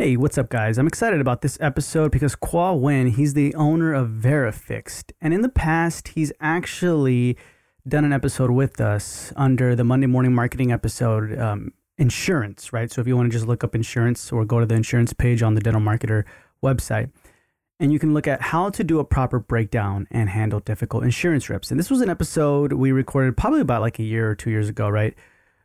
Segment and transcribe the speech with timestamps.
[0.00, 0.78] Hey, what's up, guys?
[0.78, 5.12] I'm excited about this episode because Khoa Nguyen, he's the owner of Verifixed.
[5.20, 7.36] And in the past, he's actually
[7.86, 12.90] done an episode with us under the Monday Morning Marketing episode, um, Insurance, right?
[12.90, 15.42] So if you want to just look up insurance or go to the insurance page
[15.42, 16.24] on the Dental Marketer
[16.64, 17.10] website,
[17.78, 21.50] and you can look at how to do a proper breakdown and handle difficult insurance
[21.50, 21.70] reps.
[21.70, 24.70] And this was an episode we recorded probably about like a year or two years
[24.70, 25.14] ago, right?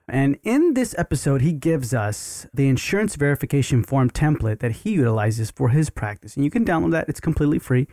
[0.08, 5.50] And in this episode, he gives us the insurance verification form template that he utilizes
[5.50, 6.36] for his practice.
[6.36, 7.88] And you can download that, it's completely free.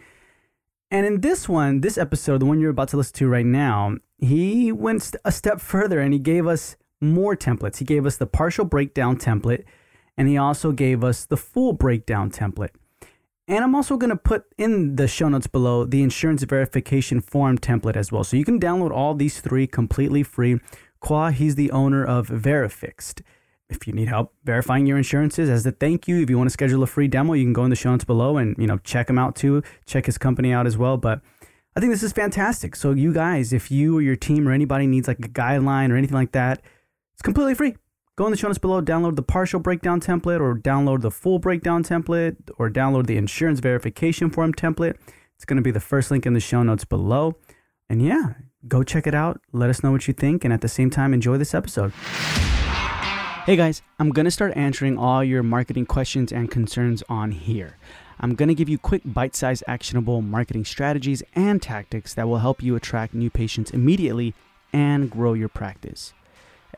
[0.91, 3.96] And in this one, this episode, the one you're about to listen to right now,
[4.19, 7.78] he went a step further and he gave us more templates.
[7.78, 9.64] He gave us the partial breakdown template
[10.19, 12.70] and he also gave us the full breakdown template.
[13.48, 17.58] And I'm also going to put in the show notes below the insurance verification form
[17.58, 18.22] template as well.
[18.22, 20.60] So you can download all these three completely free
[21.02, 23.23] Khoa, he's the owner of Verifixed.
[23.69, 26.52] If you need help verifying your insurances as a thank you, if you want to
[26.52, 28.78] schedule a free demo, you can go in the show notes below and you know
[28.78, 29.62] check him out too.
[29.87, 30.98] Check his company out as well.
[30.98, 31.22] But
[31.75, 32.77] I think this is fantastic.
[32.77, 35.97] So you guys, if you or your team or anybody needs like a guideline or
[35.97, 36.61] anything like that,
[37.14, 37.77] it's completely free.
[38.16, 41.39] Go in the show notes below, download the partial breakdown template, or download the full
[41.39, 44.97] breakdown template, or download the insurance verification form template.
[45.37, 47.39] It's going to be the first link in the show notes below.
[47.89, 48.34] And yeah,
[48.68, 49.41] go check it out.
[49.52, 50.44] Let us know what you think.
[50.44, 51.92] And at the same time, enjoy this episode.
[53.44, 57.77] Hey guys, I'm going to start answering all your marketing questions and concerns on here.
[58.20, 62.38] I'm going to give you quick, bite sized, actionable marketing strategies and tactics that will
[62.38, 64.34] help you attract new patients immediately
[64.72, 66.12] and grow your practice.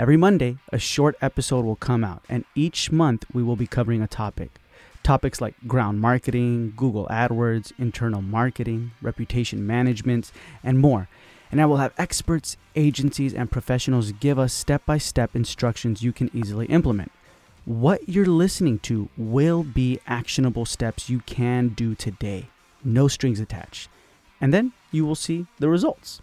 [0.01, 4.01] Every Monday, a short episode will come out, and each month we will be covering
[4.01, 4.59] a topic.
[5.03, 10.33] Topics like ground marketing, Google AdWords, internal marketing, reputation management,
[10.65, 11.09] and more
[11.55, 16.13] and I will have experts, agencies, and professionals give us step by step instructions you
[16.13, 17.13] can easily implement.
[17.65, 22.49] What you're listening to will be actionable steps you can do today,
[22.83, 23.89] no strings attached.
[24.41, 26.21] And then you will see the results.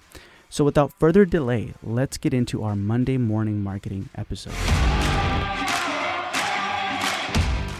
[0.50, 4.91] So, without further delay, let's get into our Monday morning marketing episode.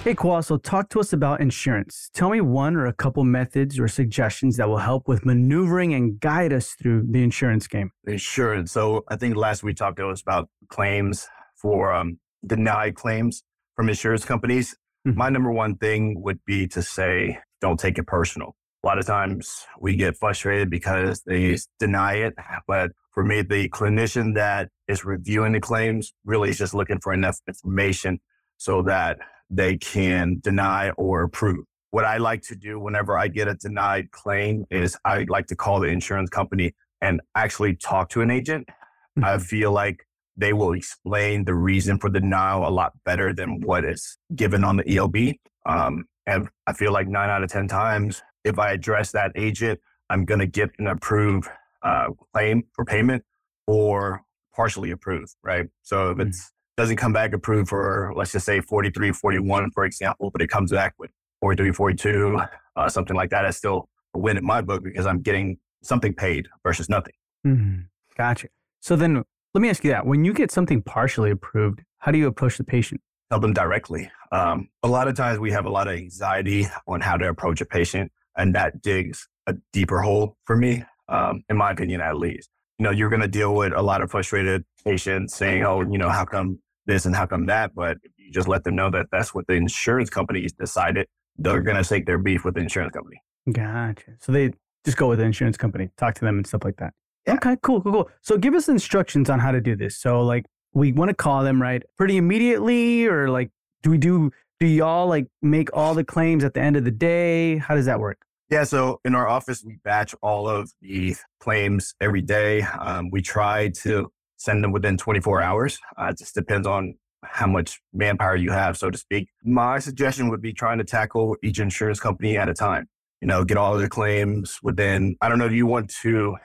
[0.04, 2.10] Hey, Khoa, so talk to us about insurance.
[2.16, 6.20] Tell me one or a couple methods or suggestions that will help with maneuvering and
[6.20, 7.92] guide us through the insurance game.
[8.08, 8.72] Insurance.
[8.72, 12.18] So I think last we talked to us about claims for um,
[12.48, 13.44] denied claims
[13.76, 14.76] from insurance companies.
[15.08, 15.20] Mm-hmm.
[15.20, 18.56] My number one thing would be to say, don't take it personal.
[18.84, 22.34] A lot of times we get frustrated because they deny it.
[22.68, 27.14] But for me, the clinician that is reviewing the claims really is just looking for
[27.14, 28.20] enough information
[28.58, 29.20] so that
[29.52, 31.66] they can deny or approve.
[31.92, 35.56] What I like to do whenever I get a denied claim is I like to
[35.56, 38.68] call the insurance company and actually talk to an agent.
[38.68, 39.26] Mm-hmm.
[39.26, 40.08] I feel like
[40.38, 44.64] they will explain the reason for the denial a lot better than what is given
[44.64, 45.38] on the EOB.
[45.66, 49.80] Um, and I feel like nine out of 10 times, if I address that agent,
[50.10, 51.50] I'm going to get an approved
[51.84, 53.24] uh, claim for payment
[53.68, 54.22] or
[54.56, 55.68] partially approved, right?
[55.82, 56.30] So if mm-hmm.
[56.30, 60.48] it's doesn't come back approved for, let's just say 43, 41, for example, but it
[60.48, 61.12] comes back with
[61.42, 62.40] 43, 42,
[62.76, 66.14] uh, something like that, it's still a win in my book because I'm getting something
[66.14, 67.14] paid versus nothing.
[67.46, 67.82] Mm-hmm.
[68.18, 68.48] Gotcha.
[68.80, 69.24] So then
[69.54, 70.06] let me ask you that.
[70.06, 73.02] When you get something partially approved, how do you approach the patient?
[73.30, 74.10] Tell them directly.
[74.32, 77.62] Um, a lot of times we have a lot of anxiety on how to approach
[77.62, 82.18] a patient, and that digs a deeper hole for me, um, in my opinion, at
[82.18, 82.50] least.
[82.82, 86.00] You know, you're going to deal with a lot of frustrated patients saying, oh, you
[86.00, 87.76] know, how come this and how come that.
[87.76, 91.06] But if you just let them know that that's what the insurance companies decided,
[91.38, 93.22] they're going to take their beef with the insurance company.
[93.52, 94.14] Gotcha.
[94.20, 94.54] So they
[94.84, 96.96] just go with the insurance company, talk to them and stuff like that.
[97.28, 97.36] Yeah.
[97.36, 98.10] Okay, cool, cool, cool.
[98.24, 99.96] So give us instructions on how to do this.
[100.02, 103.52] So like we want to call them right pretty immediately or like
[103.84, 106.90] do we do do y'all like make all the claims at the end of the
[106.90, 107.58] day?
[107.58, 108.26] How does that work?
[108.52, 112.64] Yeah, so in our office, we batch all of the claims every day.
[112.64, 115.80] Um, we try to send them within 24 hours.
[115.98, 119.30] Uh, it just depends on how much manpower you have, so to speak.
[119.46, 122.90] My suggestion would be trying to tackle each insurance company at a time.
[123.22, 126.36] You know, get all of their claims within, I don't know, do you want to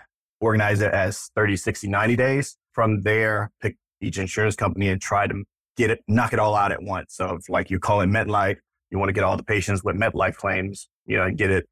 [0.41, 2.57] organize it as 30, 60, 90 days?
[2.73, 5.43] From there, pick each insurance company and try to
[5.77, 7.17] get it, knock it all out at once.
[7.17, 8.59] So if like you call it MetLife,
[8.93, 11.67] you want to get all the patients with MetLife claims, you know, and get it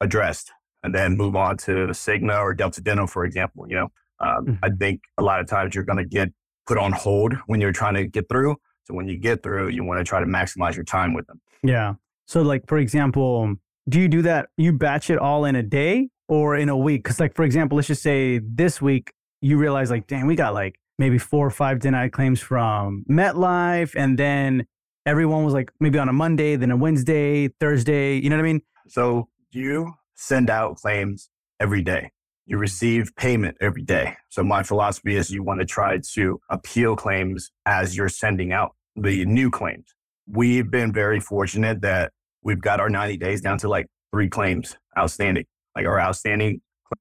[0.00, 0.52] addressed
[0.82, 3.88] and then move on to Cigna or Delta Dental, for example, you know,
[4.20, 4.64] um, mm-hmm.
[4.64, 6.30] I think a lot of times you're going to get
[6.66, 8.56] put on hold when you're trying to get through.
[8.84, 11.40] So when you get through, you want to try to maximize your time with them.
[11.62, 11.94] Yeah.
[12.26, 13.54] So like for example,
[13.88, 14.48] do you do that?
[14.56, 17.02] You batch it all in a day or in a week?
[17.02, 20.54] Because like for example, let's just say this week you realize like, damn, we got
[20.54, 24.66] like maybe four or five denied claims from MetLife, and then
[25.06, 28.16] everyone was like maybe on a Monday, then a Wednesday, Thursday.
[28.16, 28.62] You know what I mean?
[28.88, 32.10] So you send out claims every day.
[32.46, 34.16] You receive payment every day.
[34.28, 38.74] So my philosophy is you want to try to appeal claims as you're sending out
[38.96, 39.86] the new claims.
[40.26, 42.12] We've been very fortunate that
[42.42, 45.44] we've got our 90 days down to like three claims outstanding.
[45.76, 46.60] Like our outstanding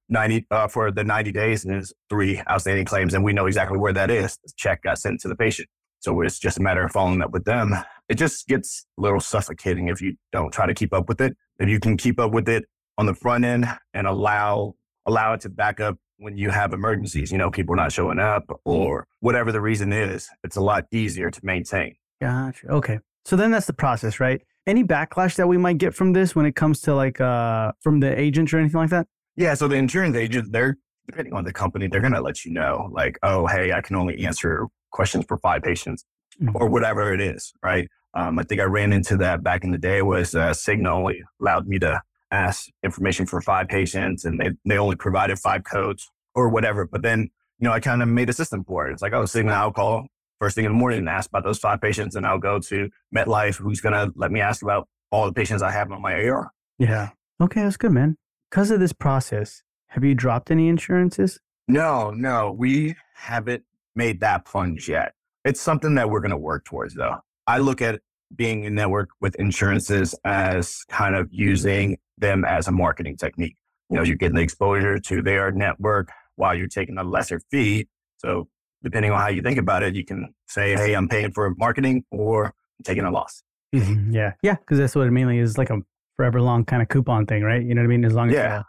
[0.09, 3.77] 90 uh, for the 90 days and there's three outstanding claims and we know exactly
[3.77, 4.37] where that is.
[4.43, 5.67] The check got sent to the patient.
[5.99, 7.73] So it's just a matter of following up with them.
[8.09, 11.37] It just gets a little suffocating if you don't try to keep up with it.
[11.59, 12.65] If you can keep up with it
[12.97, 14.75] on the front end and allow
[15.05, 18.43] allow it to back up when you have emergencies, you know, people not showing up
[18.65, 21.95] or whatever the reason is, it's a lot easier to maintain.
[22.21, 22.67] Gotcha.
[22.67, 22.99] Okay.
[23.25, 24.41] So then that's the process, right?
[24.67, 27.99] Any backlash that we might get from this when it comes to like uh from
[27.99, 29.07] the agents or anything like that?
[29.35, 29.53] Yeah.
[29.53, 33.17] So the insurance agent, they're depending on the company, they're gonna let you know, like,
[33.23, 36.05] oh, hey, I can only answer questions for five patients
[36.41, 36.55] mm-hmm.
[36.55, 37.87] or whatever it is, right?
[38.13, 41.21] Um, I think I ran into that back in the day was uh, Cigna only
[41.41, 42.01] allowed me to
[42.31, 46.85] ask information for five patients and they, they only provided five codes or whatever.
[46.85, 47.29] But then,
[47.59, 48.93] you know, I kind of made a system for it.
[48.93, 50.07] It's like, oh, Cigna, I'll call
[50.39, 52.89] first thing in the morning and ask about those five patients and I'll go to
[53.15, 56.27] MetLife, who's going to let me ask about all the patients I have on my
[56.27, 56.51] AR.
[56.77, 57.09] Yeah.
[57.41, 58.15] Okay, that's good, man.
[58.49, 61.39] Because of this process, have you dropped any insurances?
[61.67, 63.63] No, no, we haven't
[63.95, 65.13] made that plunge yet.
[65.45, 67.17] It's something that we're going to work towards, though.
[67.49, 67.99] I look at
[68.35, 73.55] being a network with insurances as kind of using them as a marketing technique.
[73.89, 77.87] You know, you're getting the exposure to their network while you're taking a lesser fee.
[78.17, 78.49] So
[78.83, 82.03] depending on how you think about it, you can say, Hey, I'm paying for marketing
[82.11, 83.41] or I'm taking a loss.
[83.75, 84.13] Mm-hmm.
[84.13, 84.33] Yeah.
[84.43, 84.57] Yeah.
[84.67, 85.79] Cause that's what it mainly is like a
[86.17, 87.63] forever long kind of coupon thing, right?
[87.63, 88.05] You know what I mean?
[88.05, 88.61] As long as yeah.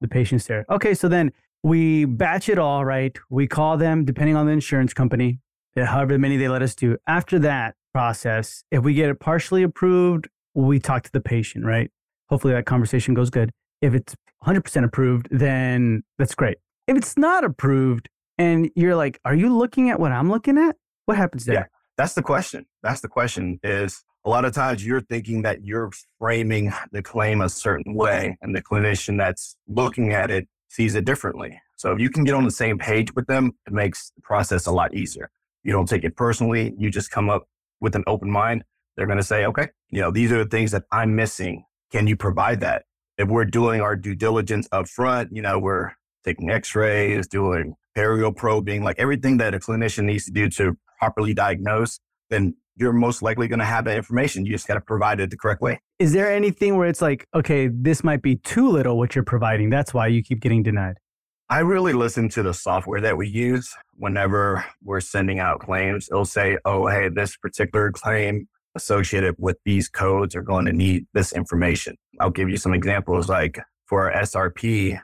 [0.00, 0.64] the patient's there.
[0.70, 0.94] Okay.
[0.94, 1.32] So then
[1.62, 3.14] we batch it all, right?
[3.28, 5.40] We call them depending on the insurance company,
[5.76, 6.96] however many they let us do.
[7.06, 11.90] After that process, if we get it partially approved, we talk to the patient, right?
[12.28, 13.50] Hopefully that conversation goes good.
[13.80, 16.58] If it's 100% approved, then that's great.
[16.86, 18.08] If it's not approved
[18.38, 20.76] and you're like, are you looking at what I'm looking at?
[21.06, 21.54] What happens there?
[21.54, 21.64] Yeah,
[21.96, 22.66] that's the question.
[22.82, 27.40] That's the question is a lot of times you're thinking that you're framing the claim
[27.40, 31.60] a certain way and the clinician that's looking at it sees it differently.
[31.76, 34.66] So if you can get on the same page with them, it makes the process
[34.66, 35.30] a lot easier.
[35.64, 36.74] You don't take it personally.
[36.78, 37.46] You just come up
[37.82, 38.64] with an open mind.
[38.96, 41.64] They're going to say, okay, you know, these are the things that I'm missing.
[41.90, 42.84] Can you provide that?
[43.18, 45.90] If we're doing our due diligence up front, you know, we're
[46.24, 51.34] taking x-rays, doing aerial probing, like everything that a clinician needs to do to properly
[51.34, 51.98] diagnose,
[52.30, 54.46] then you're most likely going to have that information.
[54.46, 55.80] You just got to provide it the correct way.
[55.98, 59.68] Is there anything where it's like, okay, this might be too little what you're providing?
[59.68, 60.96] That's why you keep getting denied.
[61.50, 66.08] I really listen to the software that we use whenever we're sending out claims.
[66.10, 71.06] It'll say, oh, hey, this particular claim associated with these codes are going to need
[71.12, 71.96] this information.
[72.20, 73.28] I'll give you some examples.
[73.28, 74.98] Like for our SRP,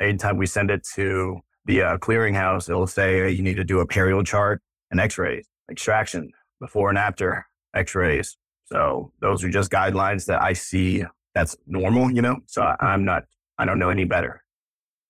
[0.00, 3.80] anytime we send it to the uh, clearinghouse, it'll say hey, you need to do
[3.80, 4.60] a perio chart
[4.90, 6.30] and x-rays, extraction
[6.60, 8.36] before and after x-rays.
[8.66, 11.04] So those are just guidelines that I see
[11.34, 12.38] that's normal, you know?
[12.46, 13.24] So I'm not,
[13.58, 14.42] I don't know any better.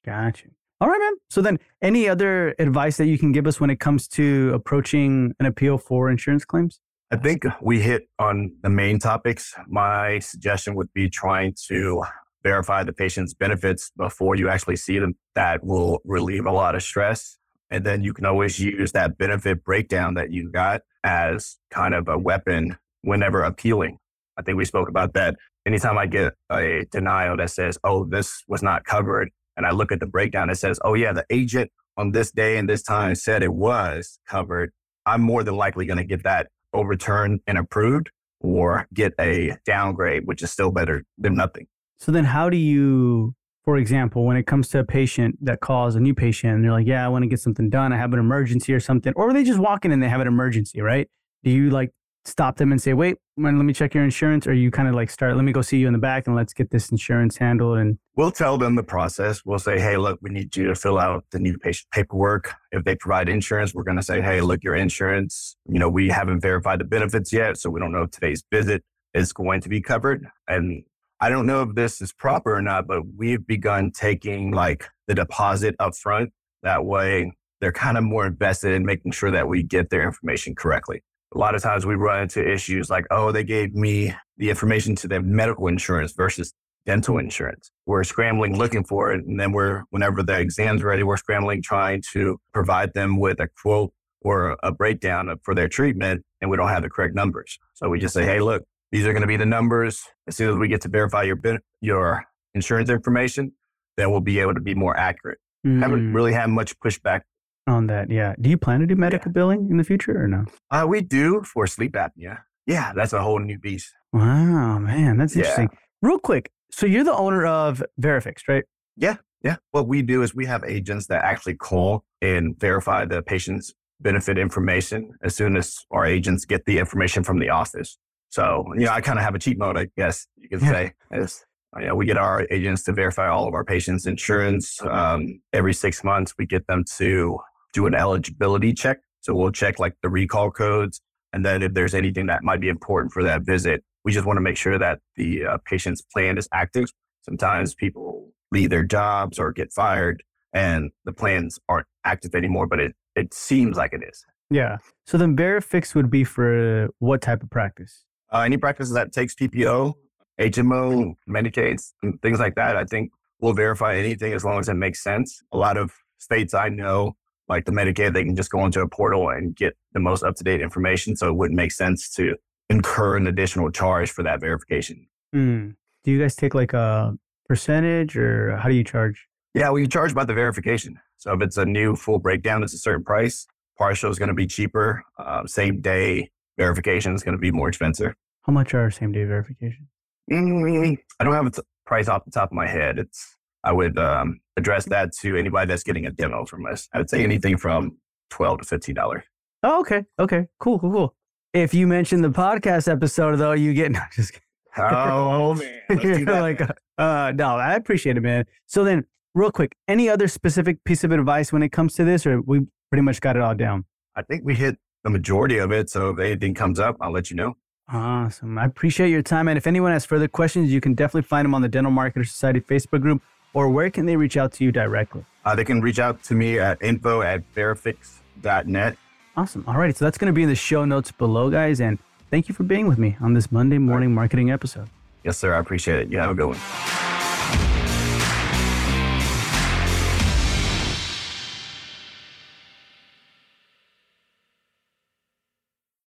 [0.05, 0.49] Gotcha.
[0.78, 1.14] All right, man.
[1.31, 5.34] So then, any other advice that you can give us when it comes to approaching
[5.40, 6.81] an appeal for insurance claims?
[7.11, 9.55] I think we hit on the main topics.
[9.69, 12.02] My suggestion would be trying to
[12.42, 15.14] verify the patient's benefits before you actually see them.
[15.35, 17.38] That will relieve a lot of stress.
[17.71, 22.06] And then you can always use that benefit breakdown that you got as kind of
[22.06, 23.99] a weapon whenever appealing.
[24.37, 25.37] I think we spoke about that.
[25.64, 29.93] Anytime I get a denial that says, oh, this was not covered, and I look
[29.93, 33.15] at the breakdown, it says, oh, yeah, the agent on this day and this time
[33.15, 34.73] said it was covered.
[35.07, 38.11] I'm more than likely going to get that overturned and approved
[38.41, 41.67] or get a downgrade, which is still better than nothing.
[41.99, 43.35] So then, how do you,
[43.65, 46.73] for example, when it comes to a patient that calls a new patient and they're
[46.73, 49.33] like, yeah, I want to get something done, I have an emergency or something, or
[49.33, 51.09] they just walk in and they have an emergency, right?
[51.45, 51.93] Do you like
[52.26, 54.47] stop them and say, wait, let me check your insurance?
[54.47, 56.35] Or you kind of like start, let me go see you in the back and
[56.35, 57.78] let's get this insurance handled?
[57.78, 59.42] And we'll tell them the process.
[59.45, 62.54] We'll say, hey, look, we need you to fill out the new patient paperwork.
[62.73, 66.09] If they provide insurance, we're going to say, hey, look, your insurance, you know, we
[66.09, 67.59] haven't verified the benefits yet.
[67.59, 68.83] So we don't know if today's visit
[69.14, 70.26] is going to be covered.
[70.49, 70.83] And
[71.21, 75.14] I don't know if this is proper or not, but we've begun taking like the
[75.14, 76.33] deposit up front.
[76.62, 80.54] That way, they're kind of more invested in making sure that we get their information
[80.54, 81.02] correctly
[81.35, 84.95] a lot of times we run into issues like, oh, they gave me the information
[84.97, 86.52] to their medical insurance versus
[86.85, 87.71] dental insurance.
[87.85, 89.25] We're scrambling looking for it.
[89.26, 93.49] And then we're, whenever the exam's ready, we're scrambling trying to provide them with a
[93.61, 97.59] quote or a breakdown of, for their treatment and we don't have the correct numbers.
[97.75, 100.02] So we just say, hey, look, these are going to be the numbers.
[100.28, 101.38] As soon as we get to verify your
[101.80, 103.52] your insurance information,
[103.97, 105.38] then we'll be able to be more accurate.
[105.66, 105.80] Mm.
[105.80, 107.23] Haven't really had much pushback
[107.66, 108.11] on that.
[108.11, 108.35] Yeah.
[108.40, 109.35] Do you plan to do medical yeah.
[109.35, 110.44] billing in the future or no?
[110.70, 112.38] Uh, we do for sleep apnea.
[112.66, 113.92] Yeah, that's a whole new beast.
[114.12, 115.68] Wow, man, that's interesting.
[115.73, 115.78] Yeah.
[116.02, 118.64] Real quick, so you're the owner of Verifixed, right?
[118.96, 119.56] Yeah, yeah.
[119.70, 124.38] What we do is we have agents that actually call and verify the patient's benefit
[124.38, 127.99] information as soon as our agents get the information from the office.
[128.30, 130.70] So, you know, I kind of have a cheat mode, I guess you could yeah.
[130.70, 130.92] say.
[131.12, 131.44] Is,
[131.78, 134.80] you know, we get our agents to verify all of our patients' insurance.
[134.82, 137.38] Um, every six months, we get them to
[137.76, 138.99] do an eligibility check.
[139.21, 141.00] So we'll check like the recall codes.
[141.33, 144.38] And then if there's anything that might be important for that visit, we just want
[144.38, 146.87] to make sure that the uh, patient's plan is active.
[147.23, 150.23] Sometimes people leave their jobs or get fired
[150.54, 154.25] and the plans aren't active anymore, but it, it seems like it is.
[154.50, 154.78] Yeah.
[155.06, 158.04] So then Verifixed would be for what type of practice?
[158.33, 159.92] Uh, any practice that takes PPO,
[160.40, 162.76] HMO, Medicaids, and things like that.
[162.76, 165.42] I think we'll verify anything as long as it makes sense.
[165.52, 167.16] A lot of states I know
[167.49, 170.37] like the Medicaid, they can just go into a portal and get the most up
[170.37, 171.17] to date information.
[171.17, 172.37] So it wouldn't make sense to
[172.69, 175.07] incur an additional charge for that verification.
[175.35, 175.76] Mm.
[176.05, 177.17] Do you guys take like a
[177.49, 179.26] percentage or how do you charge?
[179.55, 180.99] Yeah, we charge by the verification.
[181.19, 183.47] So if it's a new full breakdown, it's a certain price.
[183.79, 185.03] Partial is going to be cheaper.
[185.19, 188.15] Uh, same day verification is going to be more expensive.
[188.43, 189.88] How much are same day verification?
[190.31, 192.99] Mm, I don't have a t- price off the top of my head.
[192.99, 193.36] It's
[193.66, 196.88] I would um, address that to anybody that's getting a demo from us.
[196.94, 197.99] I would say anything from
[198.30, 199.25] twelve to fifteen dollars.
[199.64, 201.14] Oh, okay, okay, cool, cool, cool.
[201.52, 204.42] If you mention the podcast episode, though, you get no, just kidding.
[204.78, 206.61] oh man, like,
[206.96, 208.44] uh, no, I appreciate it, man.
[208.66, 209.04] So then,
[209.35, 212.61] real quick, any other specific piece of advice when it comes to this, or we
[212.90, 213.85] pretty much got it all down?
[214.14, 215.90] I think we hit the majority of it.
[215.90, 217.56] So if anything comes up, I'll let you know.
[217.88, 218.58] Awesome.
[218.58, 219.49] I appreciate your time.
[219.49, 222.26] And if anyone has further questions, you can definitely find them on the Dental Marketer
[222.26, 223.23] Society Facebook group
[223.55, 225.25] or where can they reach out to you directly?
[225.45, 228.97] Uh, they can reach out to me at info at verifixed.net.
[229.37, 229.65] Awesome.
[229.67, 229.97] All right.
[229.97, 231.81] So that's going to be in the show notes below, guys.
[231.81, 231.99] And
[232.31, 234.15] thank you for being with me on this Monday morning right.
[234.23, 234.88] marketing episode.
[235.25, 235.55] Yes, sir.
[235.55, 236.09] I appreciate it.
[236.11, 236.96] You have a good one.